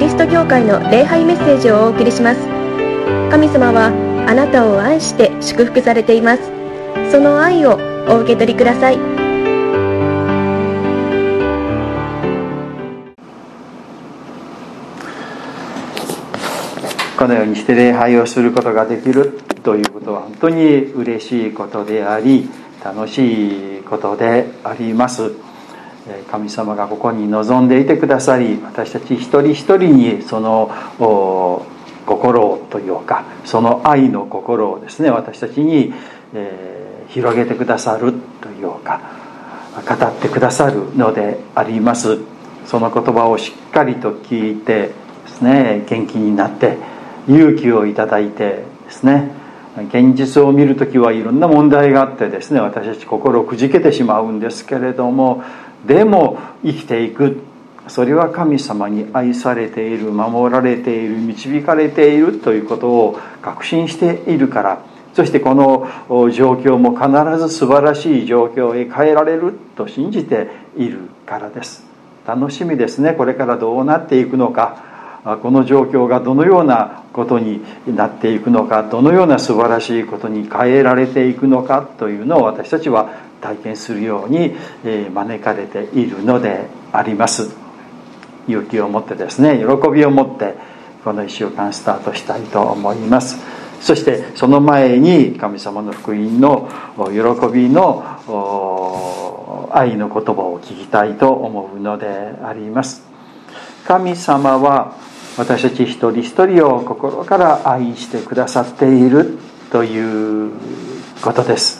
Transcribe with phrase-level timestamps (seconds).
[0.00, 2.40] リスト教会の礼拝メッセージをお送りします。
[3.30, 3.92] 神様は
[4.26, 6.42] あなたを愛して祝福されています。
[7.12, 7.78] その愛を
[8.08, 8.96] お受け取りください。
[17.18, 22.48] このようにして礼拝をすることができるということは本当に嬉しいことであり
[22.82, 25.30] 楽しいことであります。
[26.30, 30.70] 神様がここに臨んでいてくださり私たち一人一人にその
[32.06, 35.92] 心というかその愛の心をですね私たちに、
[36.34, 39.00] えー、広げてくださるというか
[39.86, 42.18] 語ってくださるのであります。
[42.66, 44.90] その言葉をしっかりと聞いて
[45.24, 46.76] ですね元気になって
[47.26, 49.32] 勇気をいただいてですね
[49.88, 55.42] 現実を見る時はいろんな問題があってですね私たち心をくじけてしまうんですけれども
[55.86, 57.38] でも生きていく。
[57.88, 64.78] それは神様に愛されている守られている導かれているということを確信しているから。
[65.14, 65.88] そしてこの
[66.30, 71.84] 状況も必ず素晴らしい状況へ変えられると信じているからです。
[72.26, 73.12] 楽しみですね。
[73.14, 74.88] これからどうなっていくのか。
[75.42, 78.84] この状況がどのようなことになっていくのか。
[78.84, 81.86] どのような素晴らしいことに変えられていくのか。
[81.98, 83.10] というのを私たちは
[83.40, 84.54] 体験するように
[85.12, 87.50] 招かれているのであります。
[88.48, 90.54] 勇気を持ってですね喜びを持って
[91.04, 93.38] この1週間スタートしたいと思います。
[93.80, 98.04] そしてその前に神様の福音の喜びの
[99.72, 102.06] 愛の言葉を聞きたいと思うので
[102.44, 103.02] あります。
[103.86, 104.94] 神様は
[105.38, 109.38] 私たち一人一人を心から愛してくださっている
[109.72, 110.50] という
[111.22, 111.79] ことです。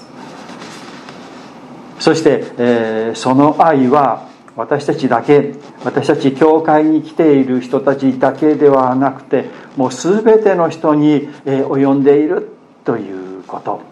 [2.10, 9.44] そして、えー、その愛は私たちだけ私たち教会に来ている人たちだけではなくて
[9.76, 12.48] もう全ての人に、えー、及んでいる
[12.84, 13.82] ということ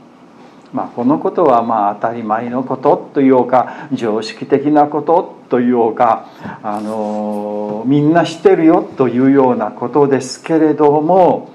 [0.72, 6.28] まあ、このことはまあ当たり前のことというか常識的なことというか、
[6.62, 11.54] あのみんな知ってるよというようなことですけれども、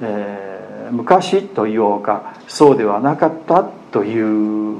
[0.00, 4.76] え、昔というかそうではなかったという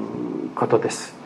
[0.55, 1.16] ことです。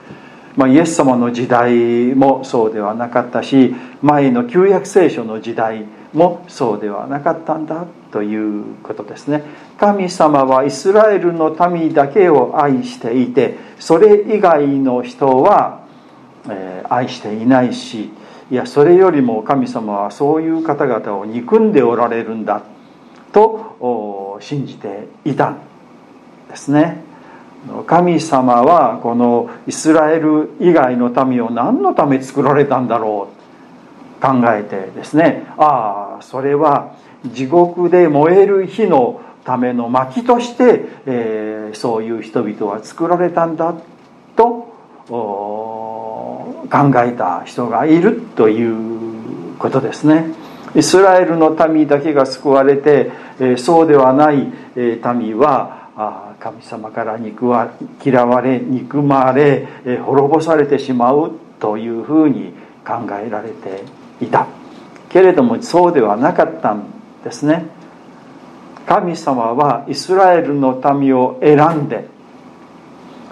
[0.62, 3.74] まあ、イエス様の時代もそうではなかったし
[4.04, 9.42] 前の旧約聖書の時代もそうではなかったんだということですね。
[9.80, 15.84] 神様はイスラエルの民だけを愛していてそれ以外の人は、
[16.48, 18.12] え、愛していないし
[18.52, 22.62] いやそれよりも神様はそういう方々を憎んでおられるんだ
[23.34, 25.58] と信じていたん
[26.50, 27.11] ですね。
[27.86, 36.96] 神様はこのイスラエル以外の民を何のため作られたんだろうと考えてですねああそれは
[37.26, 43.76] 地獄で燃える火のための薪として、えー、そういう人々は作られたんだ
[44.36, 44.72] と
[45.08, 46.68] 考
[47.04, 50.34] えた人がいるということですね。
[50.74, 57.72] イスラエルの民だけが救われて、えー、そうではない、えー、民はあ神様から憎わ
[58.04, 62.54] 嫌われ憎まれ、え、滅ぼされてしまうというふうに
[62.86, 63.84] 考えられて
[64.20, 64.48] いた。
[65.10, 66.86] けれどもそうではなかったん
[67.24, 67.66] ですね。
[68.88, 72.08] 神様はイスラエルの民を選んで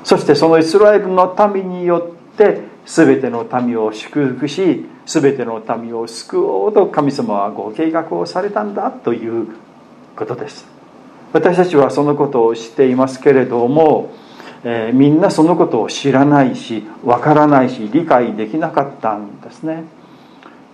[0.04, 9.48] そしてそのイスラエルの民によって全ての民を祝福し全ての民を救おうと神様はご計画をされたんだという
[10.16, 10.69] ことです。
[11.32, 14.12] 私たちはそのことを知っていますけれども、
[14.64, 19.84] えー、みんなそのことを知らないしわからないし理解できなかったんですね。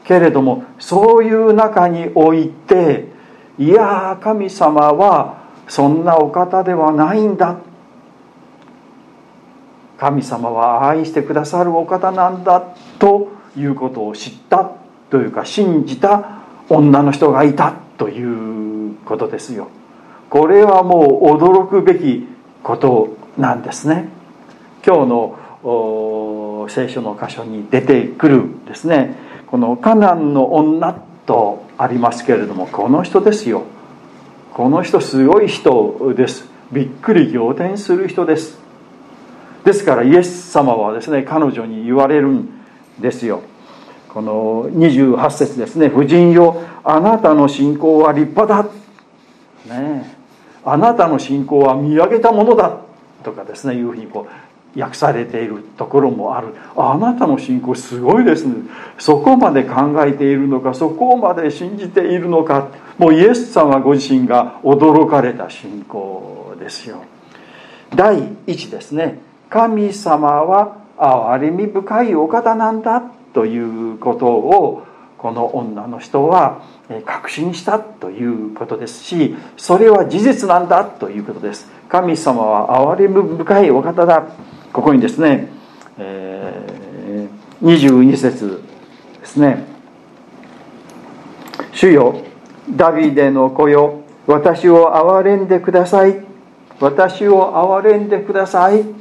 [0.05, 3.09] けれどもそういう中において
[3.57, 7.57] いや神様はそんなお方ではないんだ。
[9.97, 12.61] 神様は愛してくださるお方なんだ。
[12.99, 14.71] ということを知った。
[15.09, 17.73] というか信じた女の人がいた。
[17.97, 19.69] ということですよ。
[20.29, 22.27] これはもう驚くべき
[22.63, 24.09] ことなんですね。
[24.85, 29.15] 今日の聖書の箇所に出てくるですね。
[29.47, 30.93] このカナンの女
[31.25, 33.63] とありますけれどもこの人ですよ。
[34.53, 36.49] この人すごい人です。
[36.71, 38.59] びっくり仰天する人です。
[39.63, 42.49] ですからイエス様はですね彼女に言われるん
[42.99, 43.41] ですよ。
[44.09, 48.69] この28節ですね「婦人よあなたの信仰は立派だ」
[49.67, 50.14] ね。
[50.65, 52.79] あなたの信仰は見上げたものだ
[53.23, 54.27] とかですねいうふうにこ
[54.75, 56.49] う訳されているところもある。
[56.75, 58.55] あなたの信仰すごいですね。
[58.97, 62.67] そこまで考えているのかそこまで信じているのか。
[62.97, 67.03] もうイエス様ご自身が驚かれた信仰ですよ。
[67.95, 69.19] 第一ですね。
[69.49, 73.01] 神様は憐れみ深いお方なんだ
[73.33, 73.57] とい
[73.93, 74.83] うことを
[75.25, 76.61] この女の人は
[77.03, 81.67] 確信したということですしそれは事実なんだということです。
[81.89, 84.27] 神様は憐れみ深いお方だ。
[84.71, 85.49] ここにですね、
[85.97, 88.61] えー、22節
[89.19, 89.63] ですね。
[91.73, 92.21] 主よ
[92.69, 96.23] ダビデの子よ私を憐れんでください。
[96.79, 98.83] 私を憐れんでください。
[98.83, 98.93] で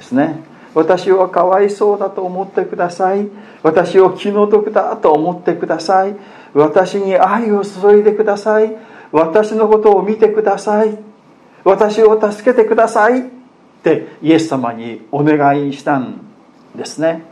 [0.00, 0.49] すね。
[0.74, 3.28] 私はかわいそうだと思ってください。
[3.62, 6.14] 私を気の毒だと思ってください。
[6.54, 8.76] 私に愛を注いでください。
[9.12, 10.96] 私のことを見てください。
[11.64, 13.20] 私を助けてください。
[13.20, 13.22] っ
[13.82, 16.20] てイエス様にお願いしたん
[16.76, 17.24] ですね。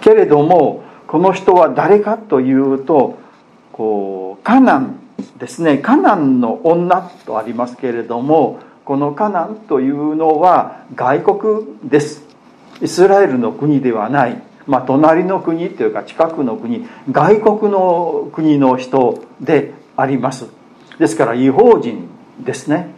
[0.00, 3.18] けれどもこの人は誰かというと
[3.72, 5.00] こうカナン
[5.38, 5.78] ですね。
[5.78, 12.22] カナンの女とありますけれどもこのカナンというのは外国です。
[12.80, 14.42] イスラエルの国ではない。
[14.66, 16.88] まあ、隣の国というか近くの国。
[17.12, 20.46] 外国の国の人であります。
[20.98, 22.08] ですから違法人
[22.40, 22.88] ですね。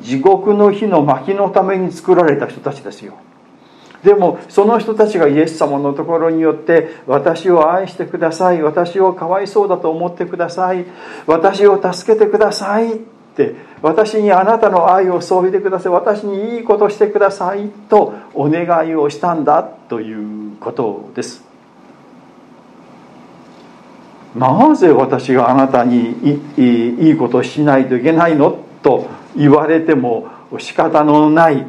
[0.00, 3.14] 地獄の火の薪のために作られた人たちですよ。
[4.02, 8.62] でもその人たちがイエス様のところによって私を愛してください。
[8.62, 10.86] 私をかわいそうだと思ってください。
[11.28, 12.96] 私を助けてくださいっ
[13.36, 21.44] て私にあなたの愛を注いでください私にいいことしてくださいとお願いをしたんだということです。
[24.34, 26.14] なぜ私があなたに
[26.56, 30.28] いいことをしないといけないのと言われても
[30.58, 31.66] 仕方のない。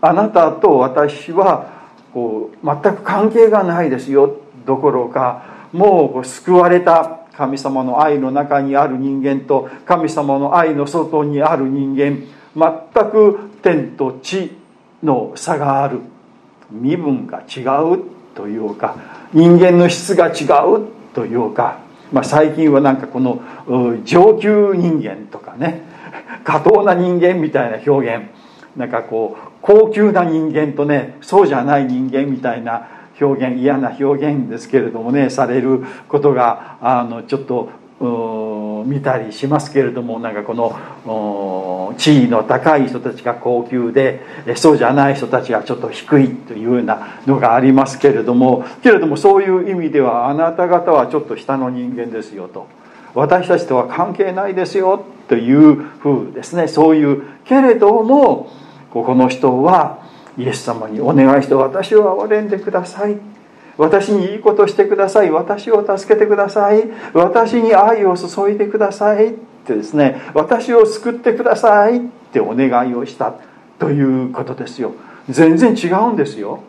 [0.00, 1.70] あなたと私は
[2.12, 4.38] こう全く関係がないですよ。
[4.66, 7.19] どころかもう救われた。
[7.40, 12.18] 神様の愛の中にある人間と神様の愛の外にある人間
[12.54, 14.52] 全く天と地
[15.02, 16.00] の差がある。
[16.70, 17.60] 身分が違
[17.94, 18.04] う
[18.34, 18.96] というか
[19.32, 21.80] 人間の質が違うというか、
[22.12, 23.42] まあ、最近はなんかこの
[24.04, 25.88] 上級人間とかね。
[26.44, 28.26] 過当な人間みたいな表現。
[28.76, 32.86] なんかこう高級な人間とねそうじゃない人間みたいな
[33.20, 37.80] 表現嫌な表現ですけれどもねされることがあのちょっと
[38.86, 44.22] 見たりしますけれどもなんかこの地位の高い人たちが高級で
[44.56, 52.66] そうじゃない人たちがちょっと低いというようなのがありますけれどもけれどもそういう意味ではあなた方はちょっと下の人間ですよと。
[53.12, 56.68] 私たちとは関係ないですよというふうですね。
[56.68, 58.50] そういうけれども
[58.90, 60.09] ここの人は
[60.40, 63.18] イエス様にお願いして私を憐れんでください。
[63.76, 65.30] 私にいいことしてください。
[65.30, 66.88] 私を助けてください。
[67.14, 69.28] 私に愛を注いでください。
[69.28, 69.32] っ
[69.66, 71.98] てですね私を救ってください。
[71.98, 72.00] っ
[72.32, 73.34] てお願いをした
[73.78, 74.92] ということですよ。
[75.28, 76.62] 全然違うんですよ。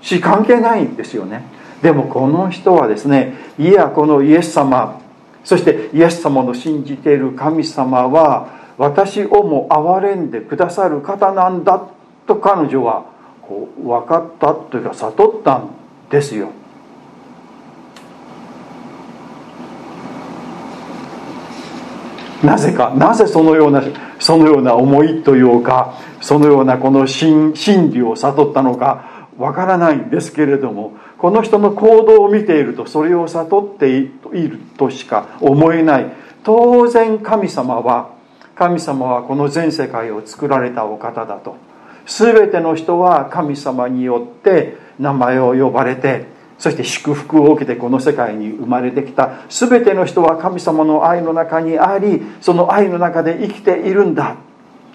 [0.00, 1.44] し関係ないんですよね。
[1.82, 5.00] でもこの人はですねいやこのイエス様
[5.44, 11.86] そしてイエス様の信じている神様は私をも憐れんでくださる方なんだ
[12.26, 13.04] と彼女は
[13.42, 15.70] こう分かったというか悟ったん
[16.10, 16.50] ですよ。
[22.42, 23.82] なぜかなぜそのような
[24.18, 27.52] そのような思いというかそのようなこの真
[27.90, 36.12] 理を悟ったのかわからないんですけれどもこの人の行動を見ているとそれを悟っているとしか思えない。
[36.44, 38.10] 当然神様は
[38.54, 41.56] 神様はこの全世界を作られたお方だと。
[42.06, 46.26] 全ての人は神様によって名前を呼ばれて
[46.58, 49.40] そして祝福を受けてこの世界に生まれてきた。
[49.48, 54.36] 全ての人は神様の愛の中にありその愛の中で生きているんだ。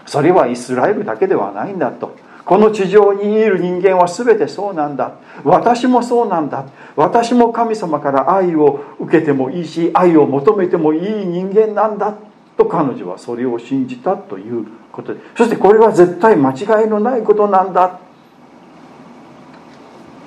[0.05, 2.15] それはイスラエルだけではないんだと。
[2.45, 5.17] この地上にいる人間は全てそうなんだ。
[5.43, 6.65] 私もそうなんだ。
[6.95, 12.15] 私も神様から愛を受けてもいいし愛を求めてもいい人間なんだ。
[12.57, 15.19] と彼女はそれを信じたということで。
[15.37, 17.99] そしてこれは絶対間違いのないことなんだ。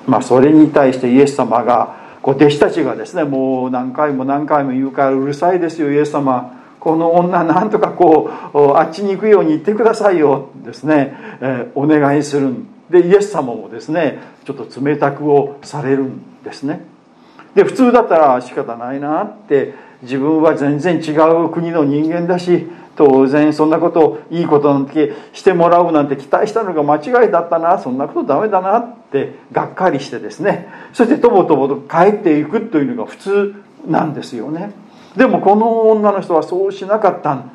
[0.07, 5.91] まあそれに対してイエス様がこう弟子たちがですねもう何回も何回も言うからうるさいですよ。
[5.91, 10.49] イエス様この女なんとかこうあっちに行くように言ってくださいよ。
[10.63, 12.67] ですね、えー、お願いするん。
[12.89, 16.85] でイエス様もですねちょっと冷たくをされるんですね。
[17.55, 21.11] で普通だったら仕方ないなって自分は全然違
[21.45, 30.69] う国の人間だし当然そんなことをいいことなんてしてもらうなんて期待したのが間違いだったなそんなことダメだなってがっかりしてですね。
[30.93, 33.55] そしてとぼとぼと帰っていくというのが普通
[33.87, 34.71] なんですよね。
[35.17, 37.51] でもこの女の人はそうしなかったん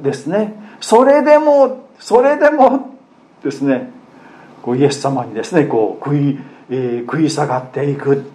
[0.00, 0.54] ですね。
[0.80, 2.96] それでもそれでも
[3.42, 3.90] ですね
[4.62, 6.38] こうイエス様にですねこう食い,、
[6.70, 8.30] えー、食い下がっていく。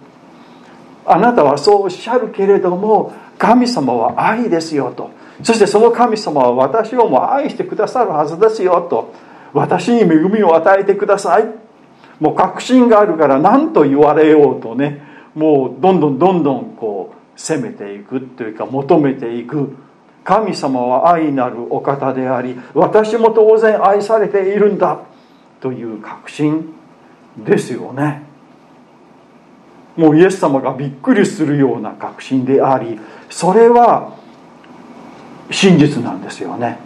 [1.06, 5.10] あなたはそうおっしゃるけれども神様は愛ですよと。
[5.42, 9.14] そしてその神様は私をも愛してくださるはずですよと
[9.52, 11.44] 私に恵みを与えてください。
[12.20, 15.00] もう確信があるから何と言われようとね
[15.34, 19.76] もうどんどんどんどんこう攻めていくというか求めていく。
[20.24, 25.00] 神様は愛なるお方であり私も当然愛されているんだ
[25.58, 26.74] という確信
[27.38, 28.22] ですよね。
[29.96, 34.12] もうイエス様がびっくりするような確信でありそれは
[35.50, 36.78] 真実なんですよね。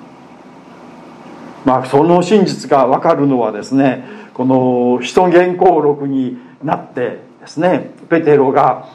[1.65, 4.05] まあその真実が分かるのはですね
[4.35, 8.89] この使徒言行録になってですねペテロが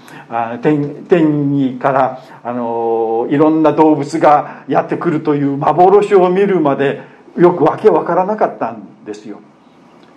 [0.61, 7.01] 天天にからあのいろんな動物がやってくるという幻を見るまで
[7.37, 9.39] よくわけわからなかったんですよ。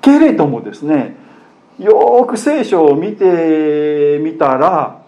[0.01, 1.17] けれどもですね
[1.79, 5.03] よく聖書を見てみたら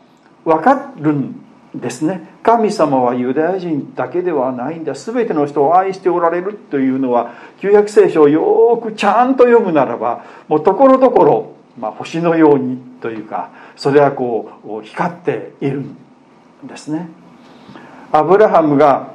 [0.44, 1.41] 分かるん
[1.74, 2.28] ですね。
[2.42, 4.92] 神様はユダヤ人だけではないんだ。
[4.92, 15.96] 全ての人を愛しておられるというのは旧約聖書をよくちゃんと読むならばもうところどころ、ま、星のようにというかそれはこう光っているん
[16.64, 17.08] ですね。
[18.12, 19.14] アブラハムが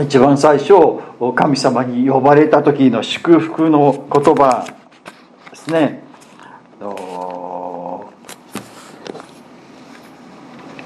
[0.00, 0.74] 一番最初
[1.34, 4.64] 神様に呼ばれた時の祝福の言葉
[5.50, 6.03] ですね。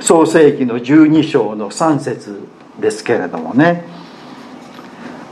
[0.09, 2.41] 創世紀の12章の3節
[2.81, 3.85] ですけれどもね。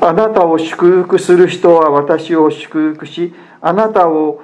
[0.02, 4.42] あなたを祝福する人は私を祝福しあなたを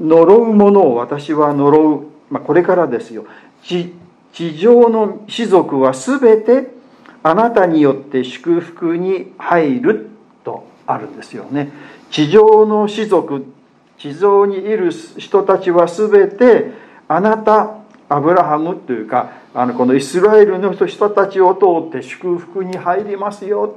[0.00, 3.24] 呪う者を私は呪う、まあ、これからですよ。
[3.62, 3.94] 地
[4.32, 6.72] 地上の士族は全て
[7.22, 10.10] あなたによって祝福に入る
[10.42, 11.70] とあるんですよね。
[12.10, 13.46] 地上の士族
[13.96, 16.72] 地上にいる人たちは全て
[17.06, 17.77] あなた
[18.08, 23.76] アブラハムというかあのこのイスラエルの人たちを通って祝福に入りますよ。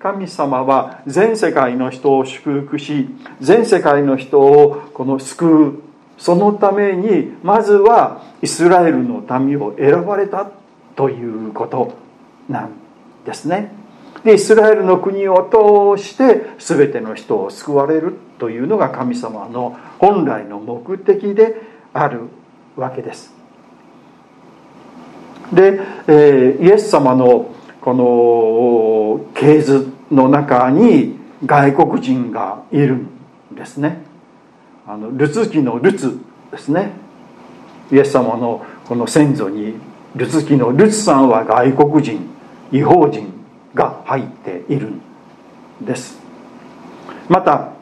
[0.00, 3.06] 神様は全世界の人を祝福し
[3.40, 5.82] 全世界の人をこの救う。
[6.16, 10.50] そのためにまずはイスラエルの民を選ばれた
[10.94, 11.94] ということ
[12.48, 12.72] なん
[13.24, 13.72] ですね。
[14.24, 15.48] でイスラエルの国を
[15.96, 21.62] 通して全ての人を救われるというのが神様の本来の目的で
[21.94, 22.28] ある
[22.76, 23.39] わけです。
[25.52, 33.08] で、えー、イエス様のこの系図の中に外国人がいるん
[33.52, 34.02] ですね。
[34.86, 36.18] あのルツ記のルツ
[36.50, 36.92] ですね。
[37.92, 39.74] イエス様のこの先祖に
[40.14, 42.20] ルツ記のルツさんは外国人
[42.72, 43.32] 違法人
[43.74, 45.00] が入っているん
[45.80, 46.18] です。
[47.28, 47.72] また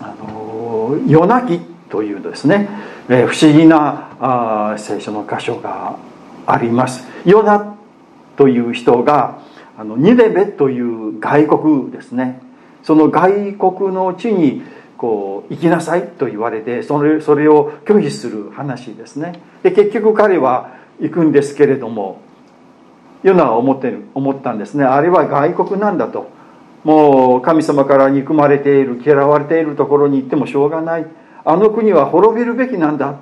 [0.00, 2.68] あの夜泣きというですね、
[3.08, 5.96] えー、不思議なあ聖書の箇所が
[6.46, 7.06] あります。
[7.24, 7.76] ヨナ
[8.36, 9.40] という人が
[9.76, 12.40] あのニネベという外国ですね。
[12.82, 14.62] その外国の地に
[14.96, 19.40] こう行きなさいと言われてそれそれを拒否する話ですね。
[19.62, 22.20] で結局彼は行くんですけれども
[23.22, 24.84] ヨナは思ってる思ったんですね。
[24.84, 26.32] あれは外国なんだと。
[26.84, 31.06] もう神様から憎まれている嫌われているところに行ってもしょうがない。
[31.44, 33.18] あの国は滅びるべきなんだ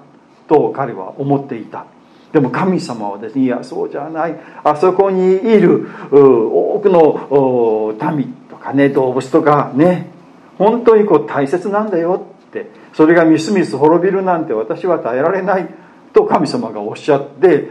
[0.48, 1.86] と彼は思っていた。
[2.32, 4.38] でも神様はですねいやそうじゃない。
[4.64, 10.10] あそこにいる多くの民とかね動物とかね。
[10.58, 12.70] 本当にこう大切なんだよって。
[12.92, 15.68] それがみすみす滅びるなんて私は耐えられない
[16.12, 17.70] と神様がおっしゃって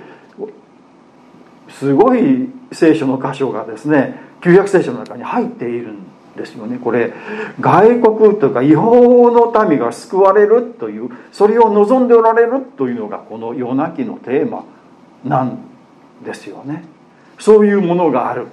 [1.70, 6.77] すごい聖書の箇所がですね旧約聖書の中に入っているんですよね。
[6.77, 7.13] これ
[7.59, 14.63] 外国というか違法の民が救われるというそれを望んでおられるというのがこの夜泣きのテーマ
[15.23, 15.57] なん
[16.23, 16.83] ですよね。
[17.39, 18.47] そういうものがある。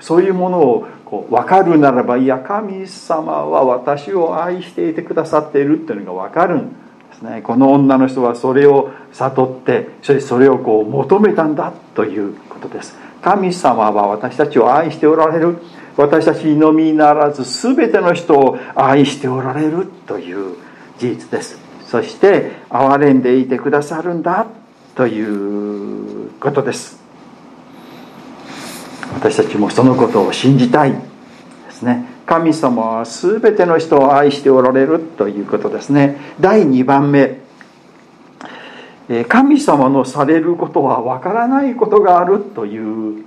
[0.00, 6.74] そういうものをこう分かるならばいや神様は私を愛していてくださっているというのが分かるんで
[7.18, 7.42] すね。
[7.42, 12.96] この女の人はそれを悟ってそしてそれをこう求めたんだということです。
[13.20, 15.58] 神様は私たちを愛しておられる。
[15.96, 20.56] 私たちのみならず全ての人を愛しておられるという
[20.98, 21.58] 事実です。
[21.86, 24.46] そして憐れんでいてくださるんだ
[24.94, 27.00] ということです。
[29.14, 30.98] 私たちもそのことを信じたいで
[31.70, 32.06] すね。
[32.26, 36.16] 神様は全ての人を愛しておられるということですね。
[36.38, 37.40] 第2番目。
[39.28, 43.24] 神様のされることはわからないことがあるという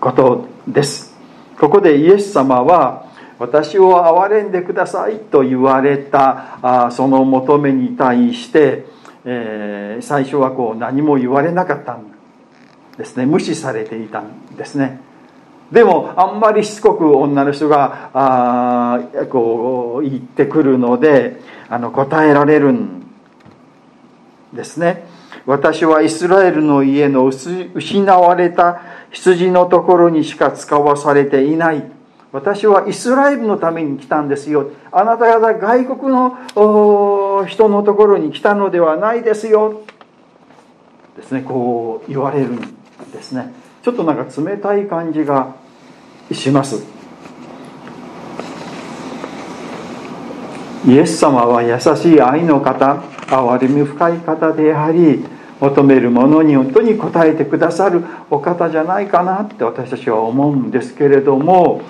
[0.00, 1.15] ことです。
[1.58, 3.06] ここでイエス様は
[3.38, 8.86] 私を憐れんでくださいと言われたその求めに対して、
[9.24, 12.12] え、最初はこう何も言われなかったん
[12.96, 13.26] ですね。
[13.26, 15.00] 無視されていたんですね。
[15.70, 23.02] でもあんまりしつこく女の人があこう言ってくるのであの答えられるん
[24.52, 25.06] ですね。
[25.44, 31.84] 私はイスラエルの家の失われた羊のところにしか使わされていない。
[32.32, 34.70] 私はイスラエルのために来たんですよ。
[34.92, 36.36] あなた方外国の
[37.46, 39.82] 人のところに来たのではないですよ。
[41.16, 41.42] ですね。
[41.42, 42.58] こう言われるん
[43.12, 43.54] ですね。
[43.82, 45.54] ちょっとなんか冷たい感じが
[46.32, 46.84] します。
[50.86, 55.24] イエス様は優しい愛の方憐れみ深い方であり
[55.60, 61.82] 求めるものに本当に応えてくださるお方じゃないかなって私たちは思うんですけれども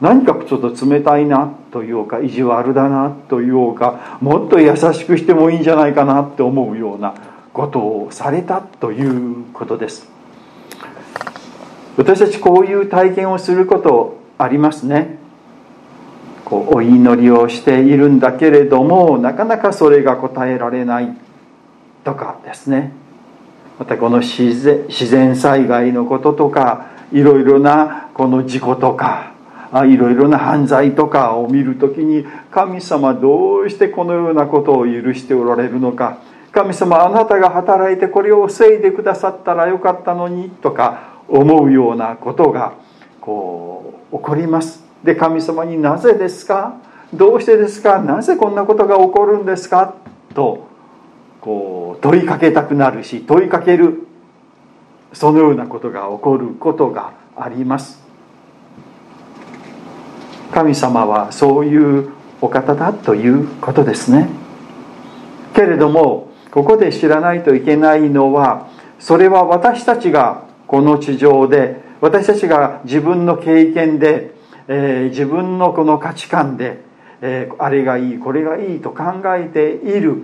[0.00, 7.14] 何かちょっと冷たいなというか意地悪だなというかもっと優しくしてもいいんじゃないかなって思うような
[7.52, 10.08] ことをされたということです。
[11.96, 15.18] 私たちこういう体験をすることありますね。
[16.44, 21.16] こうお祈りをしているんだけれどもなかなかそれが答えられない
[22.04, 22.92] とかですね。
[23.78, 29.32] またこの自然自然災害のこととかいろいろなこの事故とか
[29.86, 36.18] いろいろな犯罪とかを見る時に神様どうしてこのようなことを許しておられるのか。
[36.50, 42.72] 神様あなたが働いてこれを防いでくださったらよかったのにとか思うようなことが
[43.20, 44.82] こう起こります。
[45.04, 46.80] で神様になぜですか？
[47.12, 48.00] どうしてですか？
[48.00, 49.94] なぜこんなことが起こるんですか？
[50.34, 50.67] と
[51.40, 54.06] こう問いかけたくなるし問いかける
[55.12, 58.06] そのようなことが起こることがあります。
[60.52, 64.28] 神様はそういうお方だということですね。
[65.54, 74.34] けれどもここで知らないといけないのはそれは私たちがこの地上で私たちが自分の経験で、
[74.68, 76.82] えー、自分のこの価値観で、
[77.20, 79.04] えー、あれがいいこれがいいと考
[79.36, 80.22] えている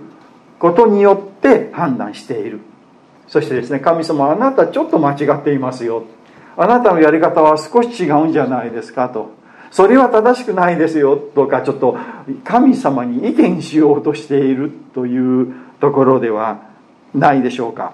[0.65, 2.59] ことによって判断している。
[3.27, 6.05] そしてですね神様あなたちょっと間違っていますよ。
[6.57, 9.29] あなたのやり方は少し違うんじゃないですかと。
[9.69, 11.97] それは正しくないですよとかちょっと
[12.43, 16.61] 神様に意見しようとしているというところでは
[17.13, 17.93] ないでしょうか。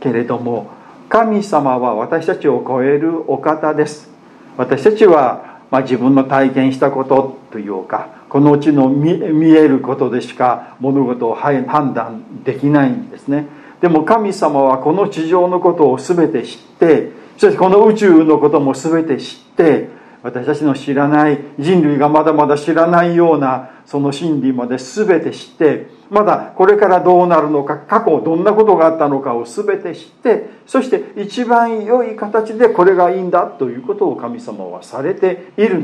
[0.00, 0.70] けれども
[1.08, 4.10] 神様は私たちを超えるお方です。
[4.58, 13.46] 私たちは、まあ、自分の体験したことというかこのうちの見えることでしか物事を判断できないんですね。
[13.80, 19.88] でも神様はこの地上のことを全て知ってそしてこの宇宙のことも全て知って
[20.22, 35.80] 私たちの知らない人類がまだまだ知らないようなその真理まで全て知ってまだこれからどうなるのか過去どんなことがあったのかを全て知ってそして一番良い形でこれがいいんだということを神様はされている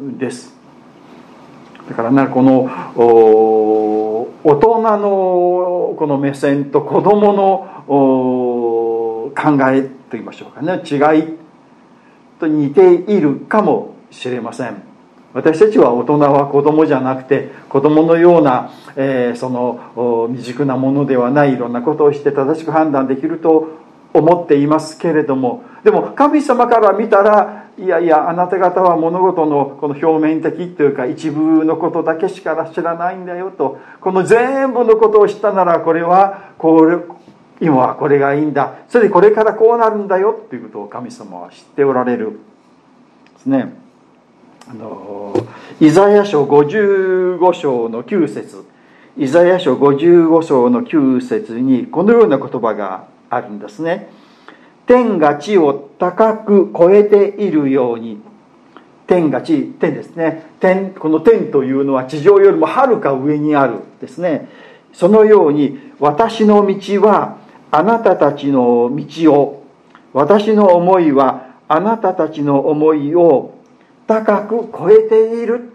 [0.00, 0.56] んです。
[1.90, 2.70] だからねこの
[4.42, 9.32] 大人のこの目線と子供の考
[9.70, 10.80] えと言いましょうかね。
[10.84, 11.36] 違い
[12.40, 14.85] と似ているかもしれません。
[15.36, 23.68] 私たちは大人は子供じゃなくて子供のような、えー、その未熟なものではないいろんなことをして正しく判断できると
[24.14, 36.96] 思っていますけれどもでも神様から見たらいやいやあなた方は物事のこの表面的というか一部のことだけしか知らないんだよとこの全部のことを知ったならこれはこれ
[37.60, 38.74] 今はこれがいいんだ。
[38.88, 42.38] それでこれからこうなるんだよということを神様は知っておられる。
[43.34, 43.85] ですね。
[44.68, 45.32] あの
[45.80, 48.64] イザヤ書55章の9節。
[49.16, 54.08] イザヤ書55章の9節にこのような言葉があるんですね。
[54.86, 58.20] 天が地を高く超えているように。
[59.06, 60.50] 天が地天ですね。
[60.58, 64.48] 天この天というのは地上よりもはるか上にあるですね。
[64.92, 67.38] そのように私の道は
[67.70, 69.62] あなたたちの道を。
[70.12, 73.55] 私の思いはあなたたちの思いを
[74.06, 75.72] 高く超えている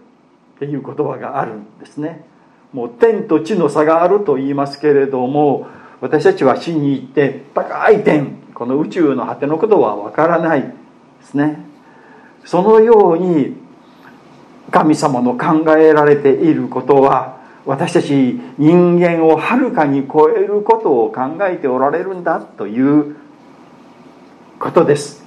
[0.56, 2.24] っていう言葉があるんですね。
[2.72, 5.66] もう天と地の差があると言いますけれども
[6.00, 10.68] 私たちは死に行って高い天この宇宙の果てのことはわからないで
[11.22, 11.64] すね。
[12.44, 13.56] そのように
[14.70, 23.16] 神様の考えられていることは私たち人間をはるかに超えることを考えておられるんだという
[24.58, 25.21] ことです。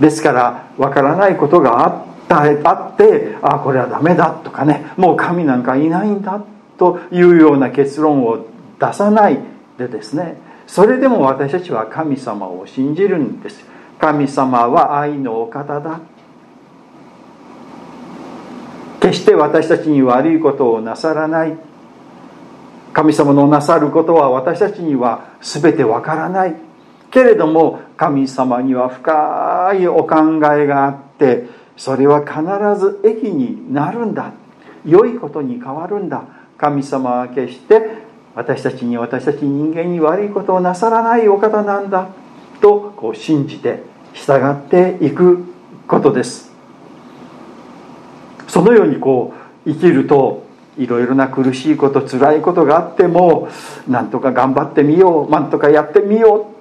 [0.00, 6.42] ですからわからないことがあったあってあこれはダメだとかねもう神なんかいないんだ
[6.78, 8.46] というような結論を
[8.80, 9.38] 出さない
[9.78, 13.64] でですねそれでも私たちは神様を信じるんです。
[13.98, 16.00] 神様は愛のお方だ。
[19.00, 21.56] 決して私たちに悪いことをなさらない。
[22.92, 26.54] 神様のなさることは私たちには全てわからない。
[27.14, 31.46] けれども神様には深いお考えがあって
[31.76, 32.42] それは必
[32.78, 34.32] ず益になるんだ。
[34.84, 36.24] 良いことに変わるんだ。
[36.58, 38.02] 神様は決して
[38.34, 42.08] 私たちに私たち人間に悪いことをなさらないお方なんだ。
[42.60, 45.44] とこう信じて従っていく
[45.86, 46.52] ことです。
[48.48, 50.44] そのようにこう生きると
[50.76, 53.48] いろいろな苦しいこと辛いことがあっても
[53.88, 56.53] なんとか頑張ってみようなんとかやってみよう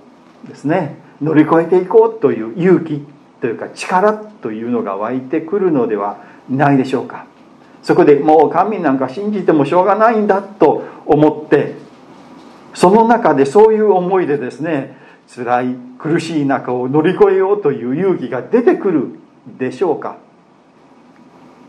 [0.47, 0.97] ですね。
[1.21, 3.06] 乗り越えていこうという勇気
[3.41, 6.17] というか力というのが湧いてくるのでは
[6.49, 7.25] ないでしょうか。
[7.82, 11.75] そこでもう神なんか信じてもしょうがないんだと思って
[12.73, 19.19] その中でそういう思いでですね辛い苦しい中を乗り越えようという勇気が出てくる
[19.58, 20.17] でしょうか。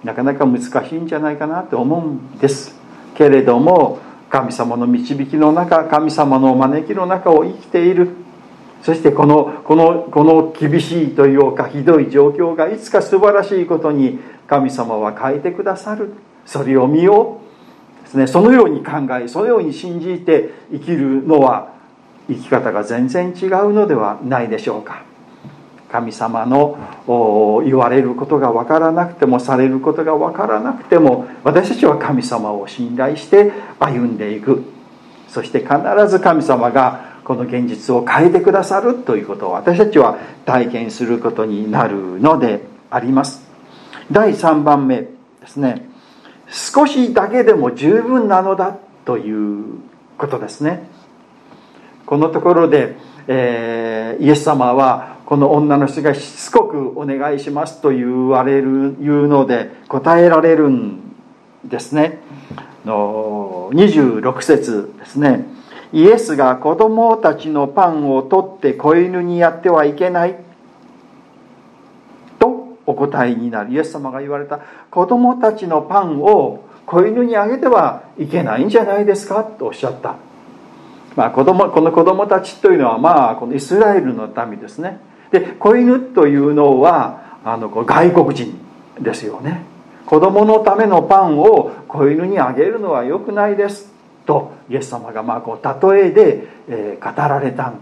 [0.04, 2.78] なかなか難しいんじゃないかなと思うんです。
[3.16, 3.98] けれども
[4.30, 8.23] 神様の導きの中神様の招きの中を生きている。
[8.84, 16.12] そしてこのこのこの厳しいというかひどい状況がいつか素晴らしいことに神様は変えてくださる。
[16.44, 17.40] それを見よ
[18.02, 18.26] うですね。
[18.26, 21.72] そのように考えそのように信じて生きるのは
[22.28, 25.02] 生き方が全然違うのではないでしょうか。
[25.90, 26.76] 神様の
[27.64, 34.62] 言われることが分からなくてもされることが分からなくても私たちは神様を信頼して歩んでいく。
[35.28, 43.42] そして必ず神様がこの現実を変えてくださるということを私たちは体験することになるのであります。
[44.12, 45.08] 第3番目で
[45.46, 45.88] すね。
[46.48, 49.64] 少しだけでも十分なのだという
[50.18, 50.88] ことですね。
[52.06, 61.14] このところで、えー、イエス様はこの女の人がしつこくお願いしますと言われる言うので答えられるん
[61.64, 62.18] ですね。
[62.84, 65.53] の26節ですね。
[65.94, 70.34] イエスが子供たちのパンを取って子犬にやってはいけない。
[72.40, 74.58] とお答えになるイエス様が言われた。
[74.90, 79.44] 子供たちのパンを子犬にあげてはいけないんじゃないですか？
[79.44, 80.16] とおっしゃった。
[81.14, 84.98] まあ、子供この子供たちというのはまあこのイスラエルの民ですね。
[85.30, 88.58] で子犬というのはあの外国人
[89.00, 89.62] ですよね。
[90.06, 93.93] 子供のためのパンを子犬にあげるのは良くないです。
[94.26, 97.80] とイエス様がまあこう例えで、え、語られたん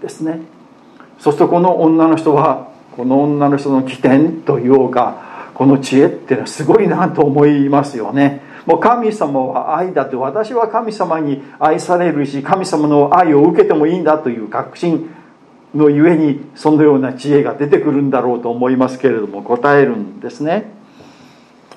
[0.00, 0.40] ですね。
[1.18, 8.42] そうするとこの女の人はこの女の人の起点というかこの知恵っていうのはすごいなと思いますよね。
[8.66, 15.10] もう神様は愛だって私は神様に愛されるし神様の愛を受けてもいいんだという確信
[15.74, 20.72] のゆえにそのような知恵が出てくるんだろうと思いますけれども答えるんですね。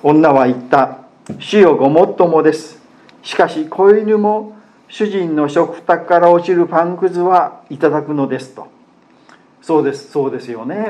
[0.02, 0.98] 女は言った。
[1.38, 2.83] 主よごもっともです。
[3.24, 4.56] しかし子犬も
[4.86, 8.68] 主人の食卓から落ちるパンくずはいただくのですと。
[9.62, 10.86] そうですそうですよね。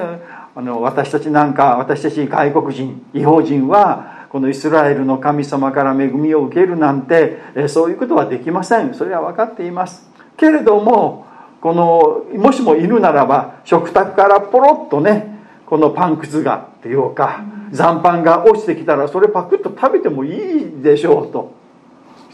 [0.57, 8.94] あの私たちなんか私たち外国人違法人はこのイスラエルの神様から恵みを受けるなんてそういうことはできません。
[8.94, 10.05] それは分かっています。
[10.37, 11.27] けれども
[11.61, 21.63] このもしもいるならば食卓からポロッとねこのパンくずがっていうか残飯が落ちてきたらそれパクッと食べてもいいでしょうと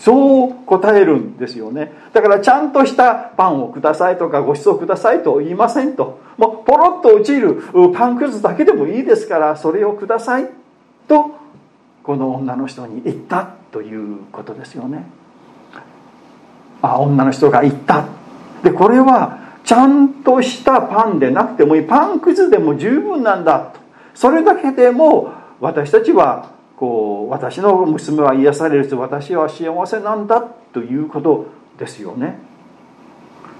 [0.01, 1.93] そう答えるんですよね。
[2.15, 6.21] だからちゃんとしたパンをくださいとかご馳走くださいと言いませんと。
[6.39, 7.63] もうポロッと落ちる
[7.95, 10.49] パンくずだけでもいいですからそれをください
[11.07, 11.37] と
[12.03, 15.05] この女の人に言ったということですよね。
[16.81, 18.07] あ女の人が言った。
[18.63, 21.83] でこれはちゃんとしたパンでなくてもいい。
[21.83, 23.81] パンくずでも十分なんだと。
[24.15, 31.47] それだけでも私たちはこう私の娘は癒されるし私は幸せなんだということ
[31.79, 32.39] ですよね。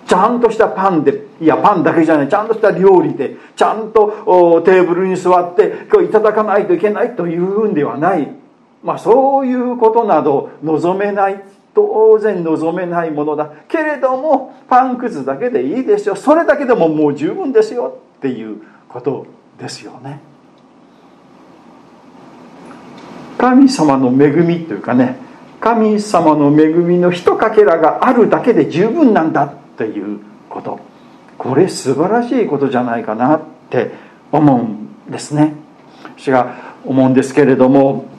[0.07, 8.35] ちゃんとしたパンでいやパンだけじゃないちゃんとした料理でちゃんとテーブルに座って今日いただかないといけないというんではない。
[8.83, 13.53] まあそういうことなど望めない当然望めないものだ。
[13.69, 16.17] けれどもパンくずだけでいいですよ。
[16.17, 17.99] それだけでももう十分ですよ。
[18.17, 19.27] っていうこと
[19.59, 20.30] ですよね。
[23.41, 25.17] 神様の恵みというかね
[25.61, 30.79] 神様の恵みのひとかけらがあるだけで十分なんだっていうこと。
[31.39, 33.93] これ素晴らしいことじゃないかなって
[34.31, 35.55] 思うんですね。
[36.19, 38.11] 私が思うんですけれども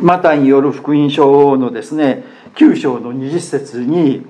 [0.00, 4.24] マタイによる福音書のですね9章の20節に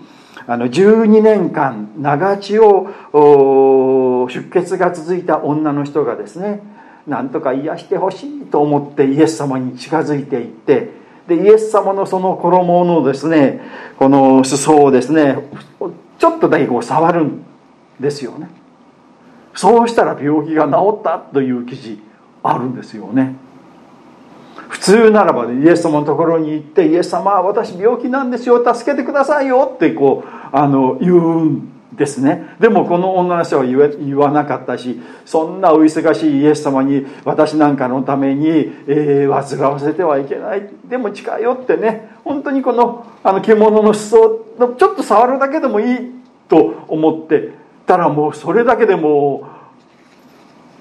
[0.47, 6.63] あの12年間長血を出血が続いた女の人がですね
[7.07, 10.91] なんとか癒してほしいと思ってイエス様に近づいていって
[11.27, 13.61] でイエス様のその衣のですね
[13.99, 15.37] この裾をですね
[16.19, 17.45] ちょっとだけこう触るん
[17.99, 18.49] ですよね。
[19.55, 22.01] そうしたら病気が治ったという記事
[22.43, 23.35] あるんですよね。
[24.69, 32.57] 普通ならばイエス様のところに行ってイエス様私病気なんですよ助けてくださいよってこうあの言うんですね。
[32.59, 38.49] でもこの女の人は言わなかったしそんなお忙しいイエス様に私なんかのために、
[38.87, 40.69] えー、煩わせてはいけない。
[40.89, 45.99] でも近寄ってね本当にこのあの獣の裾をちょっと触るだけでもいい
[46.49, 47.51] と思って
[47.87, 49.49] たらもうそれだけでも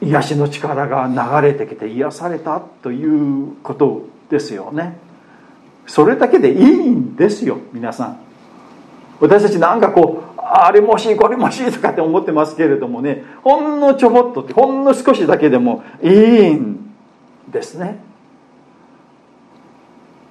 [0.02, 1.08] 癒しの力が
[1.42, 4.98] 流れてきて癒されたということですよね。
[5.88, 8.31] それだけでいいんですよ皆さん。
[9.22, 16.92] 私たちなんかこうあれもしいこれもしいとかって思ってますけれどもねほんのちょぼっとほんの少しだけでもいいん
[17.50, 18.00] ですね。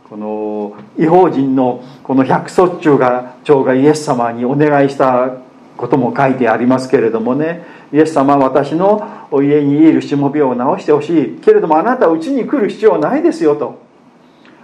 [0.09, 5.37] この違法人のこの百卒長が長がイエス様にお願いした
[5.77, 11.41] ことも書いてありますけれどもねイエス様私のお家にいるしも病を治してほしい。
[11.41, 13.90] けれどもあなたはうちに来る必要はないですよと。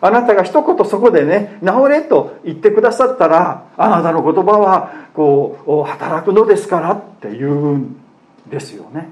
[0.07, 7.97] あなたが一言そこでね治れと言ってくださったらあなたの言葉はこう働くのですからって言うん
[8.49, 9.09] ですよね。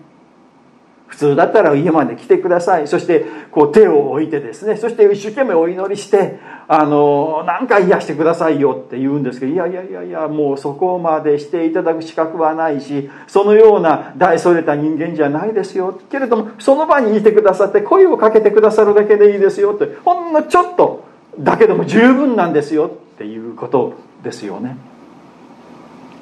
[1.15, 2.89] 普通だったら家まで来てください。
[2.89, 4.77] そしてこう手を置いてですね。
[4.77, 16.01] そして一生懸命お祈りしてあの何か癒してくださいよって言うんですけどいやいやいやいやもうそこまでしていただく資格はないしそのような大それた人間じゃないですよ。
[16.11, 21.05] けれどもその場にいてくださって声をかけてくださるだけでいいですよってほんのちょっと
[21.39, 24.77] だけでも十分なんですよっていうことですよね。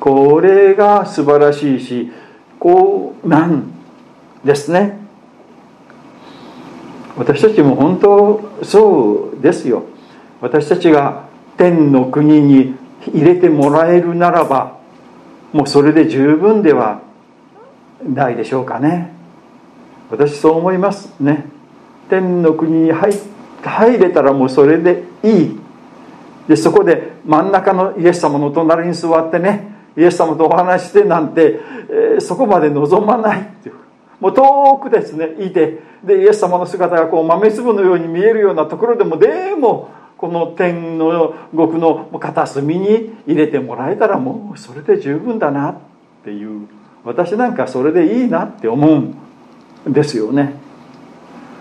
[0.01, 2.13] これが素晴らしいし
[2.59, 3.82] こうなん
[4.45, 4.99] ですね。
[7.17, 9.85] 私たちも本当そうですよ。
[10.41, 11.27] 私たちが
[11.57, 12.75] 天の国に
[13.07, 14.79] 入れてもらえるならば
[15.53, 17.03] もうそれで十分では
[18.03, 19.13] ないでしょうかね。
[20.11, 21.47] 私そう思いますね。
[22.09, 23.13] 天の国に入
[23.63, 25.61] 入れたらもうそれでいい。
[26.49, 33.82] でそこで真ん中のイエス様の隣に座ってねイエス様とお話してなんて、えー、そこまで望まないっていう。
[34.23, 35.35] もう遠くですね。
[35.45, 35.81] いて。
[36.05, 45.77] でイエス様の姿がこう豆粒のように見えるようなところでもでもこの天の極の片隅に入れてもらえたらもうそれで十分だなっ
[46.25, 46.69] ていう。
[47.05, 50.55] 私なんかそれでいいなって思うんですよね。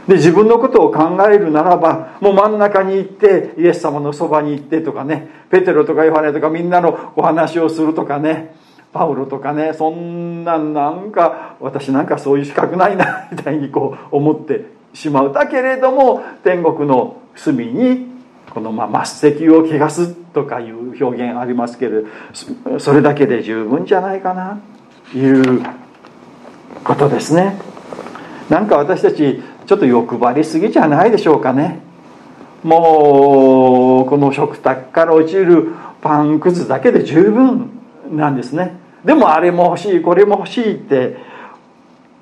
[0.07, 5.29] で自分のことを考えるならばもう真ん中に行ってイエス様のそばに行ってとかね。
[5.49, 8.55] ペテロとかヨハネとかみんなのお話をするとかね。
[8.93, 18.11] パウロとかねそんなんなんか私なんかそういう資格ないな みたいにこう思ってしまうだけれども天国の隅に
[18.53, 24.59] このまあ末席を汚すとかいう表現ありますけれどそれだけで十分じゃないかな
[25.11, 25.61] という
[26.83, 27.57] ことですね。
[28.49, 31.79] なんか私たちちょっと欲張りすぎじゃないでしょうかね。
[32.63, 35.69] もうこの食卓から落ちる
[36.01, 37.69] パンくずだけで十分
[38.11, 38.80] なんですね。
[39.05, 41.17] でもあれも欲しいこれも欲しいって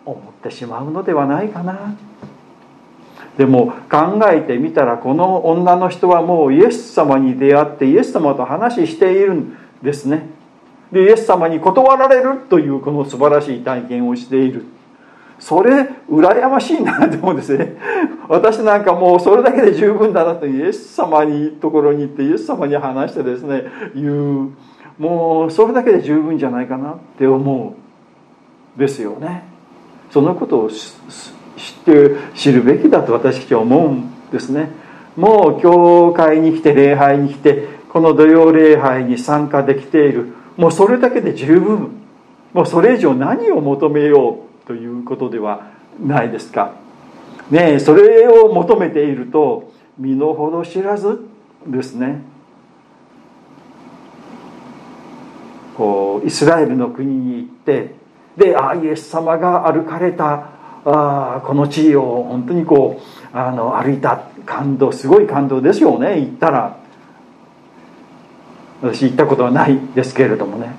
[0.05, 1.95] 思ってしまうのではないかな。
[3.37, 10.27] でも考えてみたらこの女の人はもうイエス様に出会ってイエス様と話しているんですね。
[10.91, 14.65] でイエス様に断られるというこの素晴らしい体験をしている。
[15.39, 17.77] それ羨ましいなと思うんですね。
[18.27, 23.63] 私なんかもうそれだけで十分だなとイエス様にところに行ってイエス様に話してですね
[23.95, 24.51] 言う。
[24.99, 27.75] もうそれだけで十分じゃないかなって思
[28.77, 29.43] うですよね。
[30.11, 34.69] そのことを知って知るべきだと私たちは思うんですね。
[35.15, 40.33] もう教会に来て礼拝に来てこの土曜礼拝に参加できている。
[40.57, 41.91] もうそれだけで十分。
[42.53, 45.67] もうそれ以上何を求めようということでは
[46.03, 46.73] ないですか。
[47.49, 51.25] ねそれを求めていると身の程知らず
[51.65, 52.21] ですね。
[55.79, 57.95] こうイスラエルの国に行って
[58.35, 60.49] であイエス様が歩かれた
[60.83, 63.01] あこの地を本当にこ
[63.33, 66.77] うあの歩いた感動すごい感動ですよね行ったら。
[68.81, 70.73] 私行ったことはないですけれどもね。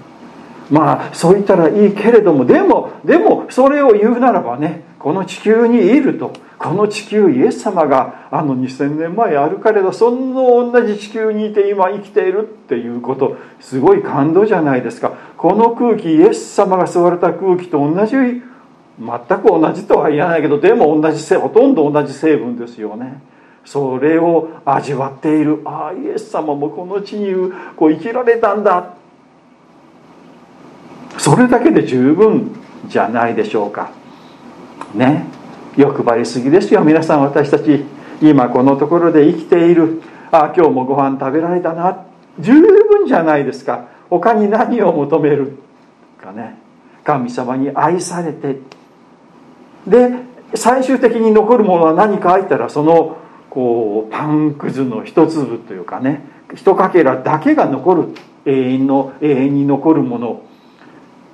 [0.71, 6.33] まあそう言ったらいいけれどもでもでもそれを言うならばねこの地球にいると。
[6.61, 15.15] この地球イエス様があの2000年前歩かれたそんな同じ地球にいて今生きているっていうことすごい感動じゃないですか。
[15.39, 18.45] この空気イエス様が吸われた空気と同じ全く
[19.49, 23.23] 同じとは言わないけどでも同じほとんど同じ成分ですよね。
[23.65, 25.63] それを味わっている。
[25.65, 27.33] ああイエス様もこの地に
[27.75, 28.97] こう生きられたんだ。
[31.17, 32.55] それだけで十分
[32.87, 33.93] じゃないでしょうか。
[34.95, 35.40] ね。
[35.77, 36.83] 欲張りすぎですよ。
[36.83, 37.85] 皆さん私たち
[38.21, 40.03] 今このところで生きている。
[40.33, 42.05] ああ今日もご飯食べられたな。
[42.39, 43.89] 十分じゃないですか。
[44.09, 45.59] 他に何を求める
[46.21, 46.59] かね。
[47.05, 48.59] 神様に愛されて。
[49.87, 50.11] で
[50.55, 53.17] 最終的に残るものは何か入ったらその
[53.49, 56.25] こうパンくずの一粒というかね。
[56.55, 58.09] 一かけらだけが残る。
[58.47, 60.43] 永遠の永遠に残るもの。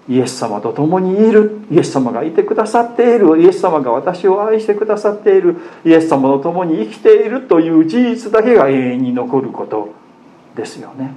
[0.08, 1.60] イエス様と共にいる。
[1.70, 3.42] イエス様がいてくださっている。
[3.42, 5.56] イエス様が私を愛してくださっている。
[5.84, 9.88] イエス様と共に生きているという事実だけが永遠に残ること
[10.54, 11.14] ですよね。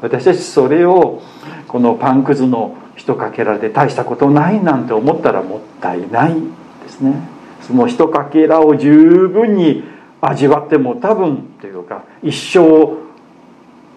[0.00, 1.22] 私たちそれを
[1.68, 7.14] このパンくずの一かけらで大したことないなんて思ったらもったいないですね。
[7.62, 9.84] その一かけらを十分に
[10.20, 12.96] 味わっても多分というか一生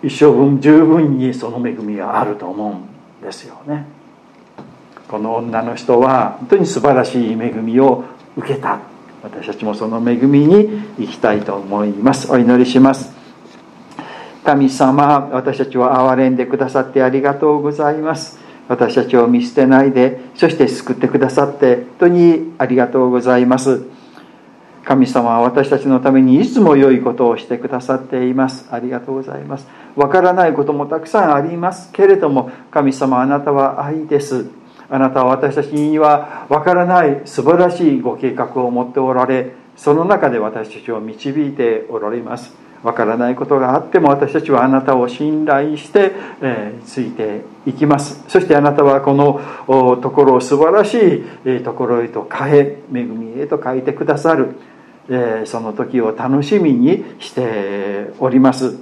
[0.03, 3.94] 一生分十分にその恵みがあると思うんですよね。
[5.07, 8.03] この女の人は本当に素晴らしい恵みを
[8.37, 8.79] 受けた。
[9.21, 12.31] 私たちもその恵みに行きたいと思います。
[12.31, 13.11] お祈りします。
[14.43, 18.39] 神様私たちを憐れんでくださってありがとうございます。
[18.67, 23.83] 私たちを見捨てないでそして救ってくださって本当にありがとうございます。
[24.83, 28.67] 神様は私たちのためにいつも良いことをしてくださっています。
[28.71, 29.67] ありがとうございます。
[29.95, 34.45] わからないこともたくさんありますけれども神様あなたは愛です。
[34.89, 42.65] あなたは私たちにはわからない素晴らしいご計画を持っておられその中で私たちを導いておられます。
[42.83, 48.23] わからないことがあっても私たちはあなたを信頼して、えー、ついていきます。
[48.27, 49.41] そしてあなたはこの
[50.03, 54.55] ところを素晴らしいところへと変え恵みへと変えてくださる、
[55.09, 58.77] えー、その時を楽しみにしております。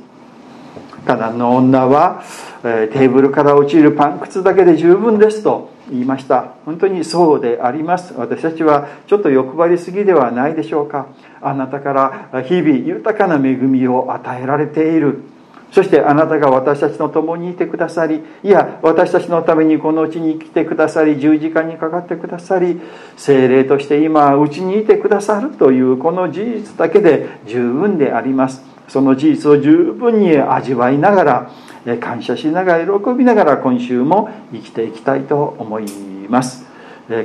[1.05, 2.23] カナンの女は、
[2.63, 6.56] えー、テーブルから落ちるパン靴だけで十分ですと言いました。
[6.65, 8.13] 本当にそうであります。
[8.15, 11.08] 私たちはちょっと欲張りすぎではないでしょうか。
[11.41, 15.23] あなたから日々豊かな恵みを与えられている。
[15.71, 22.79] そしてあなたが私たちの共にいてくださりいや私たちのためにこのうちに来てくださり十字架にかかってくださり
[23.17, 28.72] 精霊として今うちにいてくださるというこの事実だけで十分であります。
[28.88, 31.52] その事実を十分に味わいながら
[32.00, 35.86] 感謝しながら喜びながら今週も生きていきたいと思い
[36.30, 36.65] ます。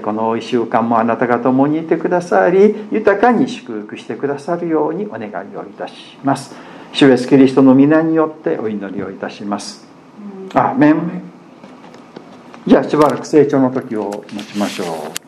[0.02, 6.54] この1週間もあなたが共にいてくださり豊かに祝福してくださるようにお願いをいたします。
[6.92, 9.86] 主イエスキリストの皆によってお祈りをいたします。
[10.54, 11.22] アーメン。
[12.66, 15.27] じゃあしばらく成長の時を待ちましょう